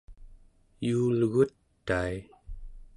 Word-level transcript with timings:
yuulgutai 0.87 2.13